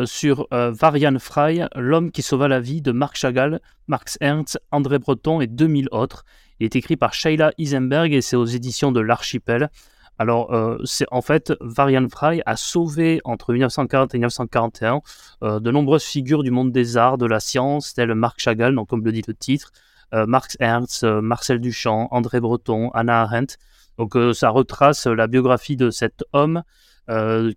[0.07, 5.41] sur Varian Fry, L'homme qui sauva la vie de Marc Chagall, Marx Ernst, André Breton
[5.41, 6.25] et 2000 autres.
[6.59, 9.71] Il est écrit par Sheila Isenberg et c'est aux éditions de l'Archipel.
[10.21, 15.01] Alors, euh, c'est en fait, Varian Fry a sauvé entre 1940 et 1941
[15.43, 18.91] euh, de nombreuses figures du monde des arts, de la science, telles Marc Chagall, donc
[18.91, 19.73] comme le dit le titre,
[20.13, 23.57] euh, Marx Ernst, Marcel Duchamp, André Breton, Anna Arendt.
[23.97, 26.65] Donc, ça retrace la biographie de cet homme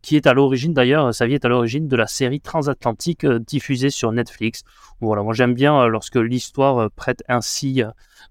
[0.01, 3.89] qui est à l'origine d'ailleurs, sa vie est à l'origine de la série transatlantique diffusée
[3.89, 4.63] sur Netflix.
[4.99, 7.83] Voilà, moi j'aime bien lorsque l'histoire prête ainsi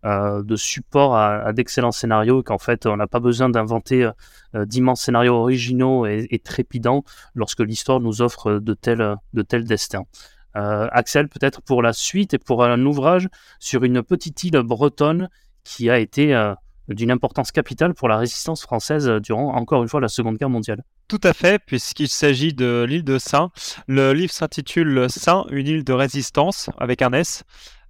[0.04, 4.11] euh, de support à, d'excellents scénarios et qu'en fait on n'a pas besoin d'inventer
[4.56, 7.04] euh, d'immenses scénarios originaux et, trépidants
[7.37, 10.02] lorsque l'histoire nous offre de tels, de tels destins.
[10.56, 13.28] Euh, Axel, peut-être pour la suite et pour un ouvrage
[13.61, 15.28] sur une petite île bretonne
[15.62, 16.35] qui a été
[16.94, 20.83] d'une importance capitale pour la résistance française durant, encore une fois, la Seconde Guerre mondiale.
[21.09, 23.50] Tout à fait, puisqu'il s'agit de l'île de Saint.
[23.87, 27.44] Le livre s'intitule Saint, une île de résistance, avec un S.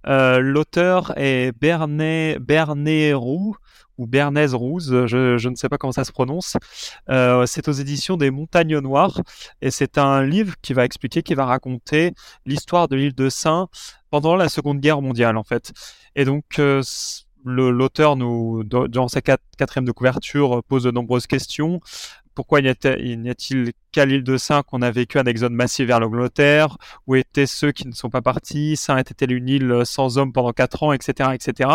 [0.07, 3.55] Euh, l'auteur est Bernet, Bernet Roux
[3.97, 6.57] ou Bernaise Rouze, je, ne sais pas comment ça se prononce.
[7.09, 9.21] Euh, c'est aux éditions des Montagnes Noires
[9.61, 12.13] et c'est un livre qui va expliquer, qui va raconter
[12.45, 13.67] l'histoire de l'île de Saint
[14.09, 15.73] pendant la Seconde Guerre mondiale en fait.
[16.15, 16.81] Et donc euh,
[17.45, 21.81] l'auteur nous, dans sa quatrième de couverture, pose de nombreuses questions
[22.33, 26.77] pourquoi n'y a-t-il qu'à l'île de Saint qu'on a vécu un exode massif vers l'Angleterre?
[27.07, 28.75] Où étaient ceux qui ne sont pas partis?
[28.75, 31.69] Saint était-elle une île sans hommes pendant quatre ans, etc., etc.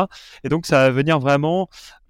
[0.44, 1.68] Et donc ça va venir vraiment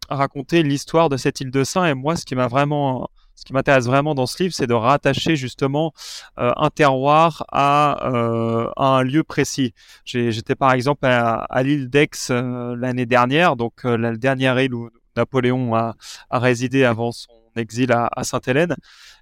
[0.08, 1.84] raconter l'histoire de cette île de Saint.
[1.84, 4.74] Et moi, ce qui m'a vraiment ce qui m'intéresse vraiment dans ce livre, c'est de
[4.74, 5.92] rattacher justement
[6.40, 9.74] euh, un terroir à, euh, un lieu précis.
[10.04, 15.76] J'étais par exemple à, l'île d'Aix euh, l'année dernière, donc la dernière île où Napoléon
[15.76, 15.94] a,
[16.30, 18.74] a résidé avant son exil à, Sainte-Hélène.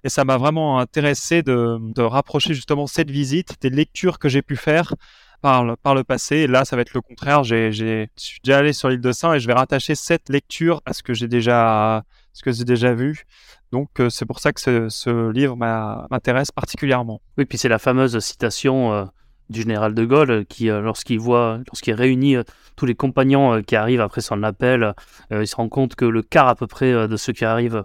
[0.03, 4.55] Et ça m'a vraiment intéressé de, rapprocher justement cette visite des lectures que j'ai pu
[4.55, 4.95] faire
[5.41, 6.37] par le, par le passé.
[6.37, 7.43] Et là, ça va être le contraire.
[7.43, 10.81] J'ai, je suis déjà allé sur l'île de Saint et je vais rattacher cette lecture
[10.87, 12.03] à ce que j'ai déjà,
[12.37, 13.25] ce que j'ai déjà vu.
[13.71, 17.19] Donc, euh, c'est pour ça que ce, livre m'intéresse particulièrement.
[17.37, 19.05] Oui, puis c'est la fameuse citation euh,
[19.49, 22.35] du général de Gaulle qui, euh, lorsqu'il voit, lorsqu'il réunit
[22.75, 24.93] tous les compagnons qui arrivent après son appel,
[25.31, 27.83] il se rend compte que le quart à peu près de ceux qui arrivent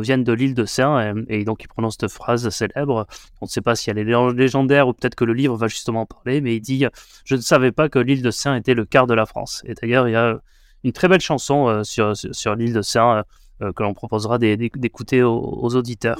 [0.00, 3.06] viennent de l'île de Saint, et, donc il prononce cette phrase célèbre.
[3.40, 6.00] On ne sait pas si elle est légendaire ou peut-être que le livre va justement
[6.00, 6.86] en parler, mais il dit
[7.24, 9.62] Je ne savais pas que l'île de Saint était le quart de la France.
[9.64, 10.40] Et d'ailleurs, il y a
[10.84, 13.22] une très belle chanson euh, sur, sur, l'île de euh,
[13.60, 16.18] que l'on proposera d'écouter aux, auditeurs.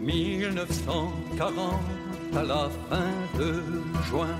[0.00, 1.80] 1940
[2.36, 3.62] à la fin de
[4.08, 4.36] juin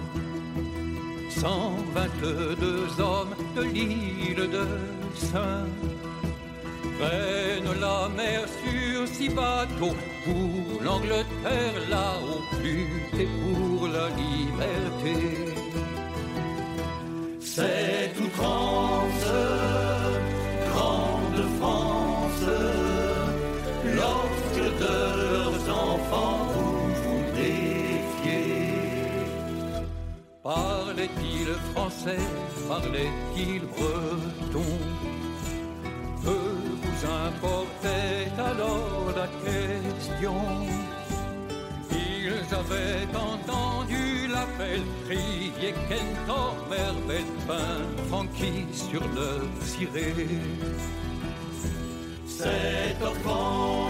[1.31, 4.67] 122 hommes de l'île de
[5.15, 5.67] Saint
[6.99, 15.54] prennent la mer sur six bateaux pour l'Angleterre là-haut, lutter pour la liberté.
[31.75, 32.23] Français,
[32.69, 34.71] parlait-il breton.
[36.23, 40.35] Peu vous importait alors la question?
[41.91, 49.31] Ils avaient entendu l'appel crier Kentor, Mervel, Pain, Francky sur le
[49.63, 50.15] ciré.
[52.27, 53.84] Cette offense,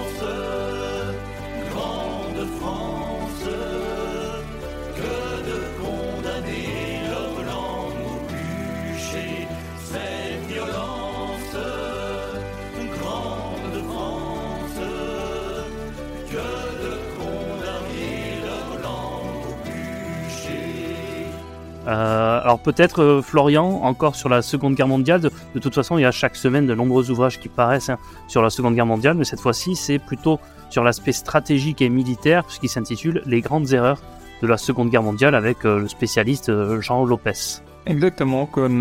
[21.86, 25.20] Euh, alors peut-être euh, Florian, encore sur la Seconde Guerre mondiale.
[25.20, 28.42] De, toute façon, il y a chaque semaine de nombreux ouvrages qui paraissent hein, sur
[28.42, 32.68] la Seconde Guerre mondiale, mais cette fois-ci, c'est plutôt sur l'aspect stratégique et militaire, puisqu'il
[32.68, 34.00] s'intitule Les grandes erreurs
[34.42, 37.60] de la Seconde Guerre mondiale avec euh, le spécialiste Jean Lopez.
[37.86, 38.78] Exactement, comme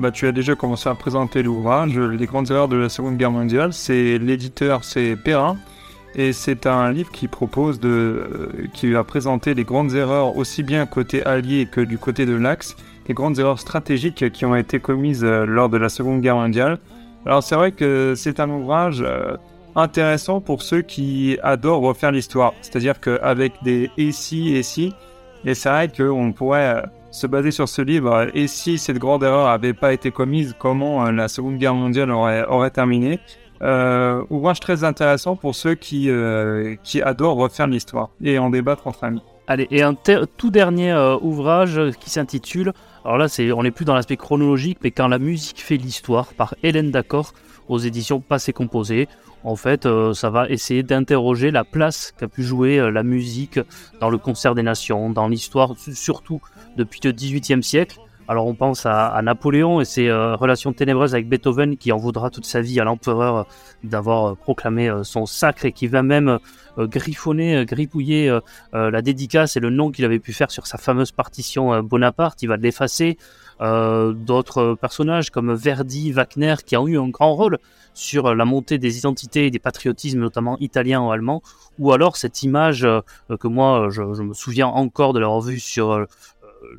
[0.00, 3.30] bah, tu as déjà commencé à présenter l'ouvrage, Les grandes erreurs de la Seconde Guerre
[3.30, 5.58] mondiale, c'est l'éditeur, c'est Perrin,
[6.16, 10.62] et c'est un livre qui propose de, euh, qui va présenter les grandes erreurs aussi
[10.62, 12.74] bien côté allié que du côté de l'Axe,
[13.06, 16.78] les grandes erreurs stratégiques qui ont été commises euh, lors de la Seconde Guerre mondiale.
[17.26, 19.36] Alors c'est vrai que c'est un ouvrage euh,
[19.74, 24.94] intéressant pour ceux qui adorent refaire l'histoire, c'est-à-dire qu'avec des et si et si,
[25.44, 29.48] et c'est vrai qu'on pourrait se baser sur ce livre, et si cette grande erreur
[29.48, 33.20] n'avait pas été commise, comment la Seconde Guerre mondiale aurait, aurait terminé.
[33.62, 38.86] Euh, ouvrage très intéressant pour ceux qui, euh, qui adorent refaire l'histoire et en débattre
[38.86, 39.22] entre amis.
[39.48, 42.72] Allez, et un tout dernier euh, ouvrage qui s'intitule,
[43.04, 46.34] alors là, c'est, on n'est plus dans l'aspect chronologique, mais quand la musique fait l'histoire,
[46.34, 47.32] par Hélène D'accord,
[47.68, 49.08] aux éditions Passé Composé.
[49.44, 53.60] En fait, ça va essayer d'interroger la place qu'a pu jouer la musique
[54.00, 56.40] dans le concert des nations, dans l'histoire, su- surtout
[56.76, 57.98] depuis le XVIIIe siècle.
[58.28, 62.28] Alors on pense à, Napoléon et ses euh, relations ténébreuses avec Beethoven qui en voudra
[62.28, 63.42] toute sa vie à l'empereur euh,
[63.84, 66.38] d'avoir euh, proclamé son sacre et qui va même
[66.78, 68.38] griffonner, gripouiller
[68.72, 72.42] la dédicace et le nom qu'il avait pu faire sur sa fameuse partition Bonaparte.
[72.42, 73.16] Il va l'effacer.
[73.58, 77.58] D'autres personnages comme Verdi, Wagner qui ont eu un grand rôle
[77.94, 81.40] sur la montée des identités et des patriotismes, notamment italiens ou allemands,
[81.78, 82.86] ou alors cette image
[83.40, 86.06] que moi je, je me souviens encore de l'avoir vue sur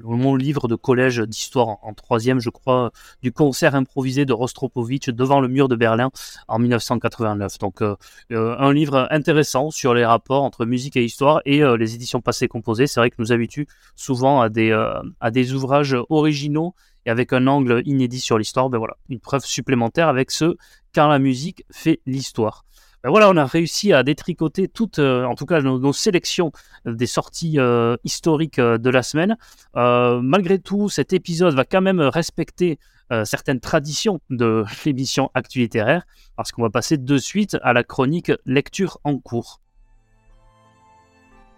[0.04, 5.39] mon livre de collège d'histoire en, troisième, je crois, du concert improvisé de Rostropovitch devant
[5.39, 6.12] le mur de Berlin
[6.47, 7.58] en 1989.
[7.60, 7.95] Donc euh,
[8.32, 12.21] euh, un livre intéressant sur les rapports entre musique et histoire et euh, les éditions
[12.21, 12.88] passées composées.
[12.88, 14.71] C'est vrai que nous habitue souvent à des,
[15.19, 18.69] à des ouvrages originaux et avec un angle inédit sur l'histoire.
[18.69, 20.58] Ben voilà, une preuve supplémentaire avec ce
[20.93, 22.66] quand la musique fait l'histoire.
[23.03, 26.51] Ben voilà, on a réussi à détricoter toutes, euh, en tout cas nos, sélections
[26.86, 29.38] des sorties euh, historiques euh, de la semaine.
[29.75, 32.79] Euh, malgré tout, cet épisode va quand même respecter
[33.12, 36.05] euh, certaines traditions de l'émission Actu littéraire,
[36.36, 39.62] parce qu'on va passer de suite à la chronique lecture en cours.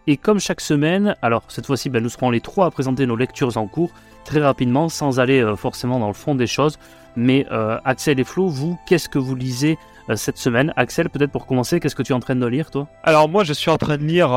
[0.10, 3.15] Et comme chaque semaine, alors cette fois-ci, ben, nous serons les trois à présenter nos
[3.15, 3.91] lectures en cours
[4.26, 6.80] très rapidement, sans aller euh, forcément dans le fond des choses.
[7.15, 9.78] Mais euh, Axel et Flo, vous, qu'est-ce que vous lisez
[10.10, 10.74] euh, cette semaine?
[10.78, 12.88] Axel, peut-être pour commencer, qu'est-ce que tu es en train de lire, toi?
[13.04, 14.30] Alors moi, je suis en train de lire,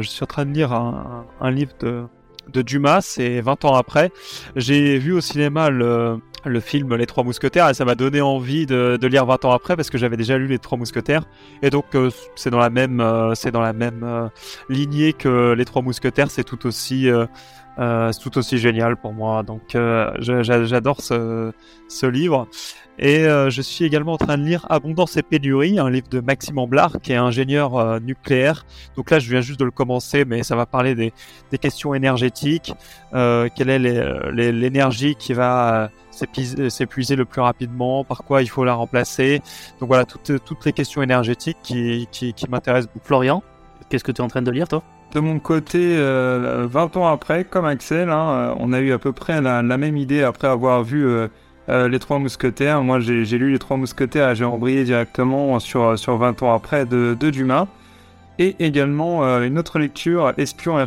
[0.00, 2.04] je suis en train de lire un, un livre de,
[2.50, 4.10] de Dumas, c'est 20 ans après.
[4.56, 8.66] J'ai vu au cinéma le, le film Les Trois Mousquetaires et ça m'a donné envie
[8.66, 11.24] de, lire 20 ans après parce que j'avais déjà lu Les Trois Mousquetaires
[11.62, 14.28] et donc euh, c'est dans la même, euh, c'est dans la même euh,
[14.68, 16.30] lignée que Les Trois Mousquetaires.
[16.30, 17.08] C'est tout aussi,
[17.78, 19.42] c'est tout aussi génial pour moi.
[19.42, 21.52] Donc euh, j'adore ce,
[21.88, 22.48] ce livre.
[22.98, 26.20] Et euh, je suis également en train de lire Abondance et pénurie, un livre de
[26.20, 28.66] Maxime Amblard, qui est ingénieur euh, nucléaire.
[28.96, 31.12] Donc là, je viens juste de le commencer, mais ça va parler des,
[31.50, 32.74] des questions énergétiques.
[33.14, 33.78] Euh, quelle est
[34.52, 38.04] l'énergie qui va euh, s'épuiser le plus rapidement?
[38.04, 39.40] Par quoi il faut la remplacer?
[39.80, 42.92] Donc voilà, toutes, toutes les questions énergétiques qui, qui, qui m'intéressent.
[43.02, 43.42] Florian,
[43.88, 44.82] qu'est-ce que tu es en train de lire, toi?
[45.12, 48.98] De mon côté, euh, 20 ans après, comme Axel, hein, euh, on a eu à
[48.98, 51.28] peu près la, même idée après avoir vu euh,
[51.68, 52.82] euh, Les Trois Mousquetaires.
[52.82, 56.86] Moi, j'ai lu Les Trois Mousquetaires et j'ai embrayé directement sur, sur 20 ans après
[56.86, 57.66] de, Dumas.
[58.38, 60.78] Et également euh, une autre lecture, Espion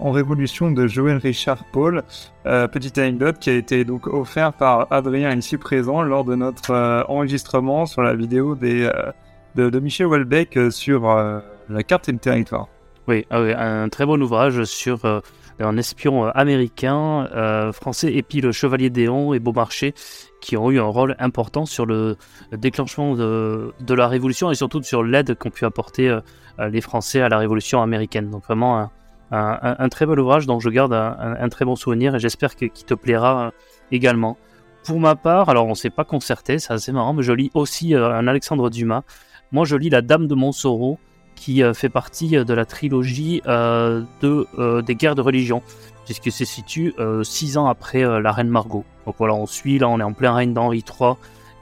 [0.00, 2.04] en Révolution de Joël Richard Paul.
[2.46, 6.70] Euh, petite anecdote qui a été donc offert par Adrien ici présent lors de notre
[6.70, 9.12] euh, enregistrement sur la vidéo euh,
[9.54, 12.68] de, de Michel Houellebecq euh, sur euh, la carte et le territoire.
[13.08, 15.20] Oui, ah oui, un très bon ouvrage sur euh,
[15.60, 19.94] un espion euh, américain, euh, français, et puis le Chevalier Déon et Beaumarchais,
[20.42, 22.18] qui ont eu un rôle important sur le
[22.52, 26.18] déclenchement de, la Révolution et surtout sur l'aide qu'ont pu apporter
[26.58, 28.28] les Français à la Révolution américaine.
[28.28, 28.90] Donc vraiment
[29.30, 32.94] un, très bel ouvrage dont je garde un, très bon souvenir et j'espère qu'il te
[32.94, 33.52] plaira
[33.90, 34.36] également.
[34.84, 37.94] Pour ma part, alors on s'est pas concerté, c'est assez marrant, mais je lis aussi
[37.94, 39.02] un Alexandre Dumas.
[39.50, 40.98] Moi, je lis La Dame de Montsoreau,
[41.38, 45.62] qui euh, fait partie euh, de la trilogie euh, de, des guerres de religion,
[46.04, 48.84] puisque se situe six ans après la reine Margot.
[49.06, 51.14] Donc voilà, on suit, là on est en plein règne d'Henri III,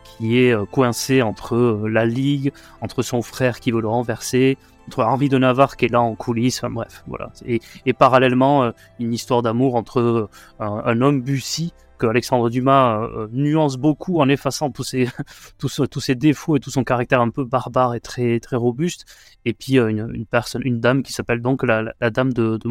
[0.05, 4.57] qui est coincé entre la Ligue, entre son frère qui veut le renverser,
[4.87, 7.31] entre Henri de Navarre qui est là en coulisses, enfin bref, voilà.
[7.45, 8.71] Et, et parallèlement,
[9.01, 10.29] une histoire d'amour entre
[10.61, 11.73] un, un homme Bussy
[12.05, 17.31] Alexandre Dumas euh, nuance beaucoup en effaçant tous ses, défauts et tout son caractère un
[17.31, 19.05] peu barbare et très, très robuste.
[19.45, 22.69] Et puis euh, une, personne, une dame qui s'appelle donc la, dame de, de.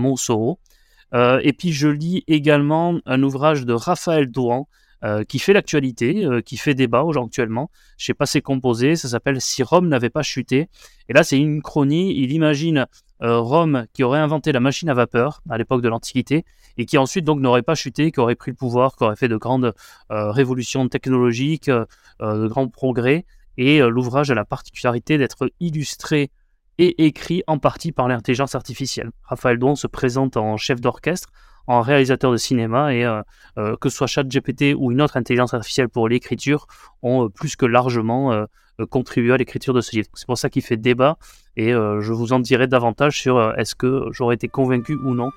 [1.14, 4.68] Euh, et puis je lis également un ouvrage de Raphaël Douan
[5.06, 7.70] euh, qui fait l'actualité, euh, qui fait débat aujourd'hui actuellement.
[7.98, 10.68] Je sais pas c'est composé, ça s'appelle Si Rome n'avait pas chuté.
[11.10, 12.86] Et là c'est une chronie, il imagine euh,
[13.22, 16.46] Rome qui aurait inventé la machine à vapeur à l'époque de l'Antiquité
[16.78, 19.28] et qui ensuite donc n'aurait pas chuté, qui aurait pris le pouvoir, qui aurait fait
[19.28, 19.74] de grandes
[20.12, 21.86] euh, révolutions technologiques, euh,
[22.20, 23.26] de grands progrès.
[23.58, 26.30] Et l'ouvrage a la particularité d'être illustré
[26.78, 29.12] et écrit en partie par l'intelligence artificielle.
[29.24, 31.30] Raphaël Don se présente en chef d'orchestre,
[31.68, 33.22] en réalisateur de cinéma et euh,
[33.58, 36.68] euh, que ce soit ChatGPT ou une autre intelligence artificielle pour l'écriture
[37.02, 38.46] ont plus que largement
[38.90, 40.08] contribué à l'écriture de ce livre.
[40.14, 41.18] C'est pour ça qu'il fait débat
[41.58, 45.32] et je vous en dirai davantage sur est-ce que j'aurais été convaincu ou non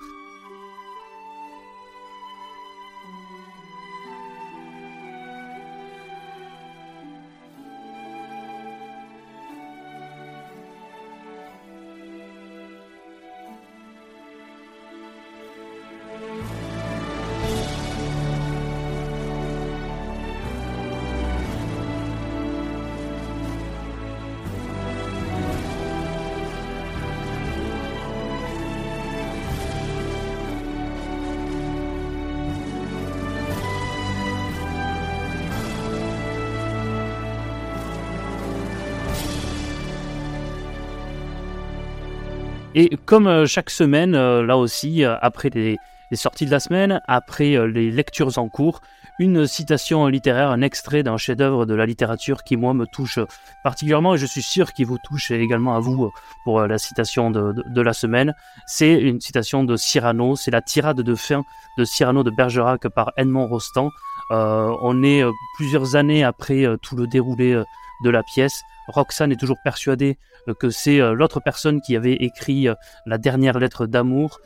[42.80, 45.78] Et comme euh, chaque semaine, euh, là aussi, euh, après les,
[46.12, 48.82] sorties de la semaine, après les lectures en cours,
[49.18, 53.18] une citation littéraire, un extrait d'un chef-d'œuvre de la littérature qui, moi, me touche
[53.64, 56.12] particulièrement et je suis sûr qu'il vous touche également à vous
[56.44, 58.32] pour la citation de la semaine.
[58.66, 61.42] C'est une citation de Cyrano, c'est la tirade de fin
[61.78, 63.90] de Cyrano de Bergerac par Edmond Rostand.
[64.30, 65.22] Euh, on est
[65.56, 67.62] plusieurs années après tout le déroulé
[68.04, 68.62] de la pièce.
[68.88, 70.18] Roxane est toujours persuadée
[70.58, 72.68] que c'est l'autre personne qui avait écrit
[73.06, 74.40] la dernière lettre d'amour.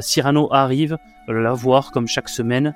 [0.00, 2.74] Cyrano arrive la voir comme chaque semaine.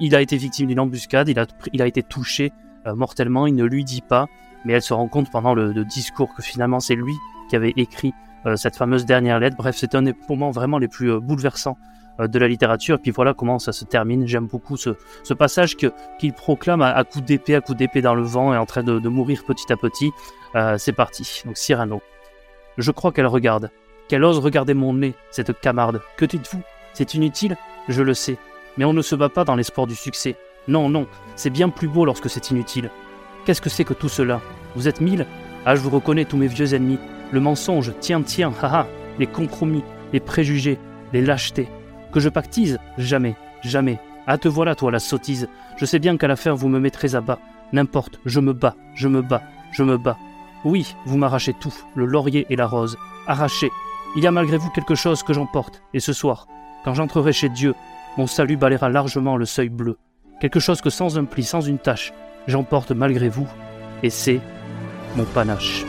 [0.00, 2.52] il a été victime d'une embuscade, il a, il a été touché
[2.86, 4.26] mortellement, il ne lui dit pas,
[4.64, 7.14] mais elle se rend compte pendant le, le discours que finalement c'est lui
[7.50, 8.14] qui avait écrit
[8.54, 9.56] cette fameuse dernière lettre.
[9.56, 11.76] Bref, c'est un des moments vraiment les plus bouleversants
[12.18, 12.96] de la littérature.
[12.96, 14.26] Et puis voilà comment ça se termine.
[14.26, 14.90] J'aime beaucoup ce,
[15.34, 18.82] passage qu'il proclame à, coups d'épée, à coups d'épée dans le vent et en train
[18.82, 20.12] de, de mourir petit à petit.
[20.54, 21.42] Euh, c'est parti.
[21.44, 22.00] Donc Cyrano.
[22.78, 23.70] Je crois qu'elle regarde.
[24.08, 26.00] Qu'elle ose regarder mon nez, cette camarde.
[26.16, 26.62] Que dites-vous?
[26.94, 27.56] C'est inutile?
[27.88, 28.38] Je le sais.
[28.76, 30.36] Mais on ne se bat pas dans l'espoir du succès.
[30.68, 31.06] Non, non,
[31.36, 32.90] c'est bien plus beau lorsque c'est inutile.
[33.44, 34.40] Qu'est-ce que c'est que tout cela?
[34.74, 35.26] Vous êtes mille?
[35.64, 36.98] Ah, je vous reconnais tous mes vieux ennemis.
[37.32, 38.86] Le mensonge, tiens, tiens, haha,
[39.18, 40.78] les compromis, les préjugés,
[41.12, 41.68] les lâchetés.
[42.16, 43.98] Que je pactise Jamais, jamais.
[44.26, 45.50] Ah, te voilà, toi, la sottise.
[45.76, 47.38] Je sais bien qu'à la fin, vous me mettrez à bas.
[47.74, 50.16] N'importe, je me bats, je me bats, je me bats.
[50.64, 52.96] Oui, vous m'arrachez tout, le laurier et la rose.
[53.26, 53.70] Arrachez.
[54.16, 56.46] Il y a malgré vous quelque chose que j'emporte, et ce soir,
[56.86, 57.74] quand j'entrerai chez Dieu,
[58.16, 59.98] mon salut balayera largement le seuil bleu.
[60.40, 62.14] Quelque chose que sans un pli, sans une tache,
[62.46, 63.46] j'emporte malgré vous,
[64.02, 64.40] et c'est
[65.16, 65.84] mon panache.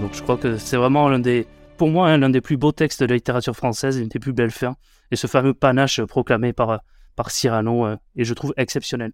[0.00, 1.46] Donc je crois que c'est vraiment l'un des,
[1.76, 4.32] pour moi, hein, l'un des plus beaux textes de la littérature française, l'une des plus
[4.32, 4.76] belles fins,
[5.10, 6.80] et ce fameux panache proclamé par,
[7.16, 9.12] par Cyrano, euh, et je trouve exceptionnel.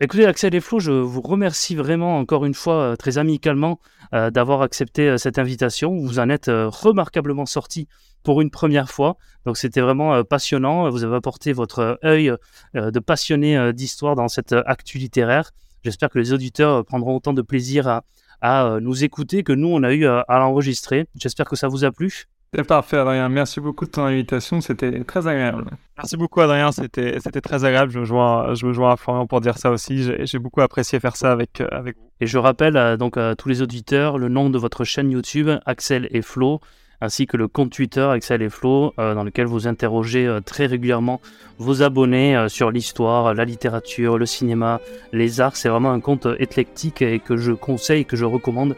[0.00, 3.78] Écoutez, Axel et Flo, je vous remercie vraiment encore une fois euh, très amicalement
[4.12, 5.94] euh, d'avoir accepté cette invitation.
[5.94, 7.86] Vous en êtes remarquablement sortis
[8.24, 9.16] pour une première fois.
[9.46, 10.90] Donc c'était vraiment passionnant.
[10.90, 12.32] Vous avez apporté votre œil
[12.74, 15.50] de passionné d'histoire dans cette actu littéraire.
[15.84, 18.04] J'espère que les auditeurs prendront autant de plaisir à,
[18.42, 21.06] à nous écouter que nous, on a eu à, à l'enregistrer.
[21.14, 22.26] J'espère que ça vous a plu.
[22.54, 23.30] C'est parfait, Adrien.
[23.30, 24.60] Merci beaucoup de ton invitation.
[24.60, 25.64] C'était très agréable.
[25.96, 26.70] Merci beaucoup, Adrien.
[26.70, 27.90] C'était, c'était très agréable.
[27.90, 30.04] Je me, joins, je me joins à Florian pour dire ça aussi.
[30.26, 32.10] J'ai, beaucoup apprécié faire ça avec, euh, avec vous.
[32.20, 35.48] Et je rappelle euh, donc à tous les auditeurs le nom de votre chaîne YouTube,
[35.64, 36.60] Axel et Flo,
[37.02, 40.66] ainsi que le compte Twitter Axel et Flo, euh, dans lequel vous interrogez euh, très
[40.66, 41.20] régulièrement
[41.58, 44.80] vos abonnés euh, sur l'histoire, la littérature, le cinéma,
[45.12, 45.56] les arts.
[45.56, 48.76] C'est vraiment un compte éclectique et que je conseille, que je recommande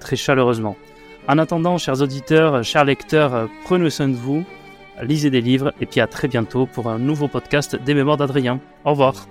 [0.00, 0.76] très chaleureusement.
[1.28, 4.44] En attendant, chers auditeurs, chers lecteurs, prenez soin de vous,
[5.02, 8.58] lisez des livres et puis à très bientôt pour un nouveau podcast des Mémoires d'Adrien.
[8.84, 9.28] Au revoir.